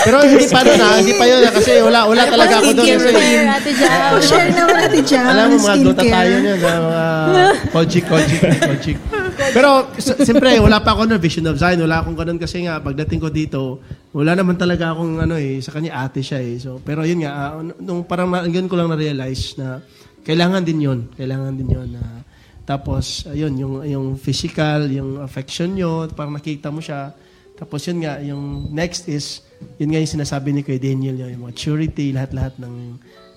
Pero 0.01 0.17
hindi 0.25 0.49
pa 0.49 0.61
na, 0.65 0.97
hindi 0.97 1.13
pa 1.13 1.29
yun 1.29 1.45
kasi 1.53 1.77
wala 1.77 2.09
wala 2.09 2.25
talaga 2.25 2.57
ako 2.57 2.73
doon 2.73 2.89
kasi. 2.89 3.13
Ate 3.45 3.71
Jam. 3.77 4.17
Oh, 4.17 4.17
share 4.17 4.49
naman 4.49 4.81
Ate 4.81 5.01
Jam. 5.05 5.29
Alam 5.29 5.45
mo 5.53 5.55
mga 5.61 5.77
glota 5.85 6.03
tayo 6.09 6.33
niyan, 6.41 6.57
mga 6.57 7.05
kojik 7.77 8.05
kojik 8.09 8.41
kojik. 8.65 8.97
Pero 9.37 9.93
siyempre 9.97 10.57
wala 10.57 10.81
pa 10.81 10.97
ako 10.97 11.07
na 11.07 11.21
vision 11.21 11.47
of 11.49 11.61
Zion, 11.61 11.81
wala 11.81 12.01
akong 12.01 12.17
ganun 12.17 12.41
kasi 12.41 12.65
nga 12.65 12.81
pagdating 12.81 13.21
ko 13.21 13.29
dito, 13.29 13.79
wala 14.11 14.33
naman 14.33 14.57
talaga 14.57 14.91
akong 14.91 15.21
ano 15.21 15.37
eh, 15.37 15.61
sa 15.61 15.73
kanya 15.73 16.03
ate 16.03 16.25
siya 16.25 16.41
eh. 16.41 16.57
So 16.57 16.81
pero 16.81 17.05
yun 17.05 17.21
nga, 17.21 17.57
uh, 17.57 17.61
nung 17.81 18.03
parang 18.03 18.29
ganun 18.29 18.69
ko 18.69 18.75
lang 18.75 18.89
na 18.89 18.97
realize 18.97 19.55
na 19.55 19.79
kailangan 20.25 20.65
din 20.65 20.83
yun, 20.83 20.99
kailangan 21.15 21.53
din 21.55 21.69
yun 21.71 21.89
na 21.93 22.27
tapos, 22.67 23.23
ayun, 23.31 23.55
yung, 23.55 23.75
yung 23.87 24.07
physical, 24.19 24.91
yung 24.91 25.23
affection 25.23 25.71
nyo, 25.71 26.03
parang 26.11 26.35
nakita 26.35 26.67
mo 26.67 26.83
siya. 26.83 27.15
Tapos 27.55 27.79
yun 27.87 28.03
nga, 28.03 28.19
yung 28.19 28.75
next 28.75 29.07
is, 29.07 29.39
yun 29.79 29.95
nga 29.95 30.03
yung 30.03 30.13
sinasabi 30.19 30.51
ni 30.51 30.67
Kuya 30.67 30.75
Daniel, 30.75 31.15
yung 31.31 31.47
maturity, 31.47 32.11
lahat-lahat 32.11 32.59
ng 32.59 32.75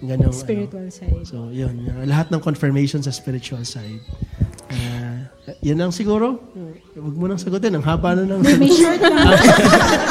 ganong... 0.02 0.34
Spiritual 0.34 0.90
ano. 0.90 0.90
side. 0.90 1.22
So, 1.30 1.54
yun. 1.54 1.86
lahat 2.10 2.34
ng 2.34 2.42
confirmation 2.42 3.06
sa 3.06 3.14
spiritual 3.14 3.62
side. 3.62 4.02
Uh, 4.70 5.26
yan 5.66 5.82
lang 5.82 5.90
siguro. 5.90 6.38
Huwag 6.94 7.16
mo 7.18 7.26
nang 7.26 7.40
sagutin. 7.42 7.74
Ang 7.74 7.82
haba 7.82 8.14
na 8.14 8.22
ng... 8.22 8.40
May 8.58 8.70
short 8.70 9.02
lang. 9.02 9.34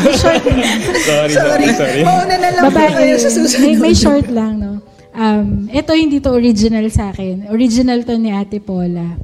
may 0.03 0.15
short 0.19 0.43
lang. 0.43 0.79
Sorry, 1.09 1.33
sorry, 1.33 1.67
sorry. 1.71 2.01
Mauna 2.03 2.35
na 2.35 2.49
lang 2.51 2.63
po 2.67 2.75
Babae, 2.75 2.91
kayo 2.91 3.15
sa 3.15 3.29
susunod. 3.31 3.63
may, 3.63 3.73
may 3.79 3.95
short 3.95 4.27
lang, 4.27 4.59
no? 4.59 4.83
Um, 5.15 5.71
ito 5.71 5.91
hindi 5.95 6.19
to 6.19 6.35
original 6.35 6.85
sa 6.91 7.15
akin. 7.15 7.47
Original 7.49 8.03
to 8.03 8.19
ni 8.19 8.35
Ate 8.35 8.59
Paula. 8.59 9.15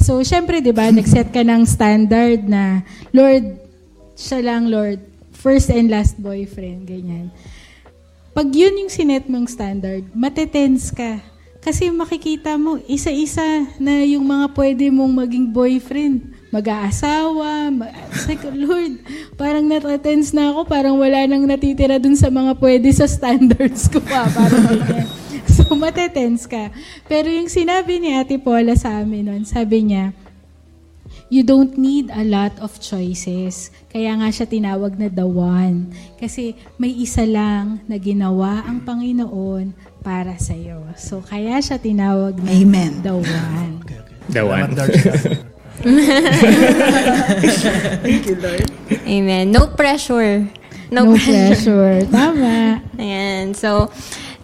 So, 0.00 0.24
syempre, 0.24 0.64
di 0.64 0.72
ba, 0.72 0.88
nag-set 0.88 1.28
ka 1.34 1.44
ng 1.44 1.68
standard 1.68 2.48
na, 2.48 2.86
Lord, 3.12 3.58
siya 4.16 4.40
lang, 4.40 4.72
Lord, 4.72 5.02
first 5.34 5.68
and 5.70 5.92
last 5.92 6.16
boyfriend, 6.18 6.88
ganyan. 6.88 7.30
Pag 8.32 8.54
yun 8.54 8.86
yung 8.86 8.90
sinet 8.90 9.26
mong 9.26 9.50
standard, 9.50 10.06
matetense 10.14 10.94
ka. 10.94 11.18
Kasi 11.58 11.90
makikita 11.90 12.54
mo, 12.54 12.78
isa-isa 12.86 13.66
na 13.82 14.00
yung 14.06 14.22
mga 14.22 14.46
pwede 14.54 14.84
mong 14.94 15.12
maging 15.26 15.46
boyfriend. 15.50 16.30
Mag-aasawa. 16.48 17.68
Ma- 17.74 17.92
Like, 18.30 18.46
Lord, 18.54 19.02
parang 19.34 19.66
natatense 19.66 20.32
na 20.32 20.54
ako. 20.54 20.64
Parang 20.64 20.96
wala 20.96 21.26
nang 21.26 21.44
natitira 21.44 21.98
dun 21.98 22.16
sa 22.16 22.30
mga 22.30 22.56
pwede 22.56 22.88
sa 22.94 23.04
standards 23.04 23.90
ko 23.90 23.98
pa. 24.00 24.26
Parang. 24.30 24.64
So, 25.48 25.74
matetense 25.74 26.44
ka. 26.44 26.68
Pero 27.08 27.32
yung 27.32 27.48
sinabi 27.48 27.96
ni 27.98 28.12
Ate 28.12 28.36
Paula 28.36 28.76
sa 28.76 29.00
amin 29.00 29.26
nun, 29.26 29.42
sabi 29.48 29.80
niya, 29.80 30.12
you 31.28 31.44
don't 31.44 31.76
need 31.76 32.08
a 32.12 32.24
lot 32.24 32.56
of 32.60 32.76
choices. 32.80 33.68
Kaya 33.92 34.16
nga 34.16 34.28
siya 34.32 34.48
tinawag 34.48 34.96
na 34.96 35.12
the 35.12 35.28
one. 35.28 35.92
Kasi 36.16 36.56
may 36.80 36.92
isa 36.92 37.24
lang 37.28 37.84
na 37.84 38.00
ginawa 38.00 38.64
ang 38.64 38.84
Panginoon 38.84 39.76
para 40.00 40.36
sa 40.40 40.56
iyo. 40.56 40.80
So 40.96 41.20
kaya 41.20 41.60
siya 41.60 41.76
tinawag 41.76 42.40
na 42.40 42.50
Amen. 42.52 43.04
the 43.04 43.14
one. 43.14 43.72
The 44.28 44.42
one. 44.44 44.72
Salamat, 44.72 44.76
Darcy. 44.76 45.36
Amen. 49.06 49.52
No 49.52 49.70
pressure. 49.72 50.48
No, 50.88 51.12
pressure. 51.14 52.08
Tama. 52.08 52.80
Ayan. 53.00 53.52
So, 53.52 53.92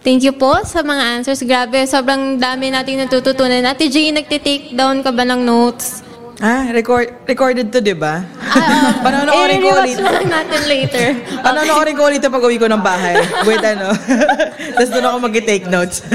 thank 0.05 0.21
you 0.21 0.31
po 0.37 0.61
sa 0.63 0.85
mga 0.85 1.03
answers. 1.19 1.41
Grabe, 1.41 1.83
sobrang 1.89 2.37
dami 2.37 2.69
nating 2.69 3.03
natututunan. 3.03 3.65
Ate 3.65 3.89
G, 3.89 4.13
nagtitake 4.13 4.77
down 4.77 5.01
ka 5.01 5.09
ba 5.09 5.25
ng 5.25 5.41
notes? 5.41 6.04
Ah, 6.45 6.69
record, 6.69 7.09
recorded 7.25 7.73
to, 7.73 7.81
di 7.81 7.97
ba? 7.97 8.21
Ah, 8.53 8.93
Panonoorin 9.05 9.65
ko 9.65 9.73
i-rewatch 9.73 9.81
ulit. 9.81 9.97
mo 9.97 10.09
lang 10.13 10.29
natin 10.29 10.61
later. 10.69 11.07
Panonoorin 11.45 11.93
ko 11.97 12.01
ulit 12.05 12.21
pag 12.21 12.43
uwi 12.45 12.61
ko 12.61 12.69
ng 12.69 12.83
bahay. 12.85 13.17
Wait, 13.49 13.65
ano? 13.65 13.89
Tapos 14.77 14.89
doon 14.93 15.05
ako 15.09 15.17
mag-take 15.25 15.65
notes. 15.65 16.05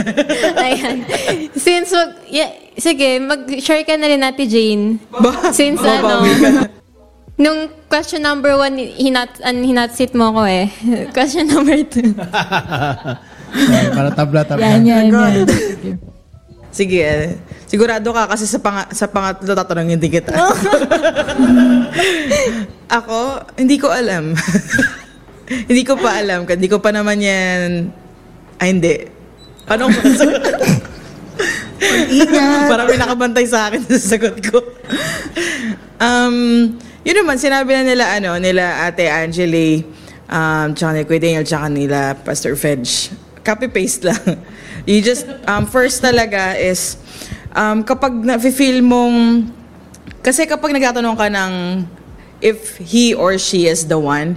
Ayan. 0.54 1.02
Since, 1.50 1.90
wag, 1.90 2.14
yeah, 2.30 2.46
sige, 2.78 3.18
mag-share 3.18 3.82
ka 3.82 3.98
na 3.98 4.06
rin 4.06 4.22
Ate 4.22 4.46
Jane. 4.46 5.02
Ba- 5.10 5.50
Since 5.50 5.82
ano, 5.82 6.22
ka 6.22 6.48
na. 6.54 6.62
nung 7.34 7.66
question 7.90 8.22
number 8.22 8.54
one, 8.54 8.78
hinat, 8.78 9.34
an, 9.42 9.66
hinatsit 9.66 10.14
mo 10.14 10.30
ko 10.30 10.46
eh. 10.46 10.70
question 11.10 11.50
number 11.50 11.82
two. 11.90 12.14
Para 13.90 14.14
tabla-tabla. 14.14 14.62
Yan, 14.62 14.86
yan, 14.86 15.04
yan. 15.10 15.98
Sige, 16.70 17.02
eh. 17.02 17.34
sigurado 17.66 18.14
ka 18.14 18.30
kasi 18.30 18.46
sa, 18.46 18.62
pang- 18.62 18.90
sa 18.94 19.10
pangatlo 19.10 19.54
tatanungin 19.58 19.98
din 19.98 20.22
kita. 20.22 20.34
Ako, 22.98 23.42
hindi 23.58 23.78
ko 23.78 23.90
alam. 23.90 24.34
hindi 25.70 25.82
ko 25.82 25.98
pa 25.98 26.22
alam. 26.22 26.46
Hindi 26.46 26.70
ko 26.70 26.78
pa 26.78 26.94
naman 26.94 27.18
yan... 27.18 27.90
Ay, 28.62 28.74
hindi. 28.74 29.06
Paano 29.66 29.90
ko 29.90 29.98
Ingat. 32.10 32.68
Parang 32.68 32.86
may 32.86 33.00
nakabantay 33.00 33.46
sa 33.48 33.70
akin 33.70 33.80
sa 33.88 33.98
sagot 34.14 34.36
ko. 34.44 34.60
um, 35.98 36.36
yun 37.02 37.16
naman, 37.16 37.40
sinabi 37.40 37.72
na 37.72 37.82
nila, 37.82 38.04
ano, 38.20 38.36
nila 38.36 38.84
Ate 38.84 39.08
Angeli, 39.08 39.82
um, 40.28 40.76
tsaka 40.76 40.90
ni 40.92 41.02
Kuya 41.08 41.20
Daniel, 41.22 41.46
tsaka 41.46 41.66
nila 41.72 42.14
Pastor 42.20 42.54
Fedge. 42.54 43.10
Copy-paste 43.40 44.04
lang. 44.04 44.36
You 44.88 45.00
just, 45.04 45.28
um, 45.46 45.66
first 45.66 46.00
talaga 46.00 46.56
is, 46.56 46.96
um, 47.52 47.84
kapag 47.84 48.14
na-feel 48.14 48.80
mong, 48.80 49.48
kasi 50.20 50.44
kapag 50.44 50.76
nagtatanong 50.76 51.16
ka 51.16 51.26
ng 51.32 51.52
if 52.40 52.76
he 52.80 53.12
or 53.12 53.36
she 53.36 53.68
is 53.68 53.88
the 53.88 53.96
one, 54.00 54.36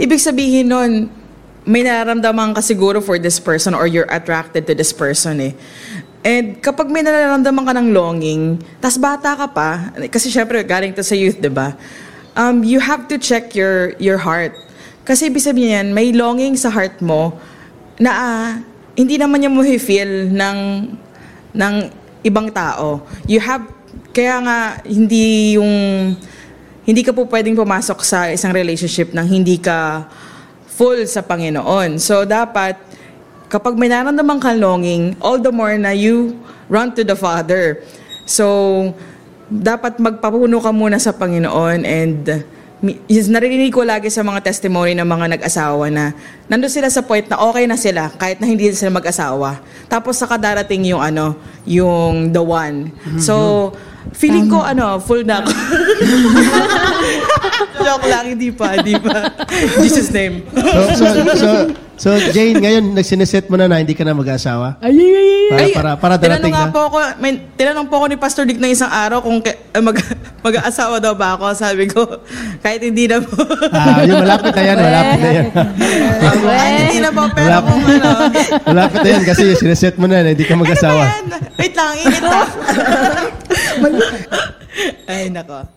ibig 0.00 0.20
sabihin 0.20 0.72
nun, 0.72 1.12
may 1.62 1.86
nararamdaman 1.86 2.56
ka 2.56 2.60
siguro 2.60 2.98
for 2.98 3.20
this 3.20 3.38
person 3.38 3.72
or 3.72 3.86
you're 3.86 4.08
attracted 4.10 4.66
to 4.66 4.74
this 4.74 4.90
person 4.90 5.38
eh. 5.40 5.54
And 6.22 6.58
kapag 6.62 6.90
may 6.90 7.02
nararamdaman 7.02 7.62
ka 7.66 7.72
ng 7.74 7.88
longing, 7.94 8.42
tas 8.78 8.98
bata 8.98 9.34
ka 9.34 9.46
pa, 9.50 9.90
kasi 10.10 10.30
syempre 10.30 10.62
galing 10.62 10.94
to 10.94 11.02
sa 11.02 11.14
youth, 11.18 11.38
di 11.38 11.50
ba? 11.50 11.74
Um, 12.38 12.64
you 12.64 12.80
have 12.80 13.10
to 13.12 13.20
check 13.20 13.52
your 13.52 13.92
your 14.00 14.16
heart. 14.16 14.56
Kasi 15.02 15.28
ibig 15.28 15.42
sabihin 15.42 15.70
yan, 15.74 15.88
may 15.92 16.14
longing 16.14 16.54
sa 16.54 16.70
heart 16.70 17.02
mo 17.02 17.36
na 17.98 18.10
ah, 18.10 18.48
hindi 18.92 19.16
naman 19.16 19.40
niya 19.40 19.52
mo 19.52 19.64
feel 19.64 20.28
ng 20.28 20.58
ng 21.52 21.74
ibang 22.24 22.48
tao. 22.52 23.04
You 23.24 23.40
have 23.40 23.64
kaya 24.12 24.40
nga 24.44 24.58
hindi 24.84 25.56
yung 25.56 25.72
hindi 26.82 27.02
ka 27.06 27.14
po 27.14 27.24
pwedeng 27.30 27.56
pumasok 27.56 27.98
sa 28.02 28.28
isang 28.28 28.52
relationship 28.52 29.14
nang 29.14 29.28
hindi 29.30 29.56
ka 29.56 30.08
full 30.68 31.04
sa 31.08 31.24
Panginoon. 31.24 31.96
So 31.96 32.26
dapat 32.28 32.76
kapag 33.48 33.76
may 33.76 33.88
nararamdaman 33.88 34.40
kang 34.40 34.60
longing, 34.60 35.16
all 35.20 35.36
the 35.36 35.52
more 35.52 35.76
na 35.76 35.92
you 35.92 36.36
run 36.72 36.92
to 36.96 37.04
the 37.04 37.16
Father. 37.16 37.80
So 38.24 38.92
dapat 39.52 40.00
magpapuno 40.00 40.60
ka 40.60 40.72
muna 40.72 40.96
sa 40.96 41.12
Panginoon 41.12 41.84
and 41.84 42.44
naririnig 43.30 43.70
ko 43.70 43.86
lagi 43.86 44.10
sa 44.10 44.26
mga 44.26 44.42
testimony 44.42 44.98
ng 44.98 45.06
mga 45.06 45.38
nag-asawa 45.38 45.86
na 45.88 46.10
nandun 46.50 46.68
sila 46.68 46.90
sa 46.90 47.06
point 47.06 47.22
na 47.30 47.38
okay 47.38 47.64
na 47.70 47.78
sila 47.78 48.10
kahit 48.18 48.42
na 48.42 48.50
hindi 48.50 48.66
sila 48.74 48.98
mag-asawa. 48.98 49.62
Tapos 49.86 50.18
saka 50.18 50.34
darating 50.34 50.90
yung 50.90 50.98
ano, 50.98 51.38
yung 51.62 52.34
the 52.34 52.42
one. 52.42 52.90
So 53.22 53.70
Feeling 54.10 54.50
ko, 54.50 54.58
ano, 54.60 54.98
full 54.98 55.22
na 55.22 55.40
ako. 55.40 55.50
Joke 57.82 58.06
lang, 58.06 58.24
hindi 58.30 58.48
pa, 58.54 58.78
hindi 58.78 58.94
pa. 58.96 59.16
Jesus 59.84 60.08
name. 60.14 60.46
So, 60.54 60.80
so, 60.94 61.04
so, 61.34 61.48
so, 61.98 62.08
Jane, 62.30 62.58
ngayon, 62.58 62.94
nagsiniset 62.94 63.50
mo 63.50 63.58
na 63.58 63.66
na 63.66 63.82
hindi 63.82 63.92
ka 63.92 64.06
na 64.06 64.14
mag-asawa? 64.14 64.78
Ay, 64.78 64.94
ay, 64.94 65.12
ay, 65.12 65.28
ay. 65.52 65.70
Para, 65.74 65.98
para, 65.98 66.00
para 66.00 66.14
darating 66.16 66.48
tinanong 66.48 66.54
nga 66.54 66.66
na. 66.70 66.74
po 66.74 66.80
ako, 66.88 66.96
may, 67.18 67.32
tinanong 67.54 67.86
po 67.90 67.94
ako 67.98 68.06
ni 68.08 68.16
Pastor 68.16 68.44
Dick 68.46 68.58
na 68.58 68.70
isang 68.70 68.90
araw 68.90 69.18
kung 69.20 69.42
ke, 69.42 69.52
eh, 69.54 69.82
mag, 69.82 69.96
mag-aasawa 70.46 70.96
daw 71.02 71.12
ba 71.12 71.36
ako. 71.36 71.52
Sabi 71.54 71.90
ko, 71.90 72.00
kahit 72.62 72.80
hindi 72.82 73.10
na 73.10 73.20
po. 73.20 73.42
Ah, 73.74 74.06
yung 74.06 74.22
malapit 74.22 74.52
na 74.54 74.62
yan, 74.62 74.76
malapit 74.78 75.18
na 75.18 75.30
yan. 75.30 75.46
kahit 76.42 76.80
hindi 76.86 76.98
na 77.02 77.10
po, 77.10 77.22
pero 77.34 77.46
Malapit. 77.50 77.68
kung 77.68 77.82
ano. 77.84 78.10
Malapit 78.66 78.98
na 79.02 79.10
yan 79.10 79.24
kasi 79.26 79.42
siniset 79.58 79.96
mo 79.98 80.06
na 80.06 80.22
na 80.22 80.30
hindi 80.32 80.46
ka 80.46 80.54
mag-asawa. 80.54 81.02
Ano 81.02 81.28
ba 81.28 81.36
yan? 81.38 81.50
Wait 81.58 81.74
lang, 81.74 81.92
init 81.98 82.22
na. 82.22 82.40
Ay, 85.10 85.28
nako. 85.28 85.68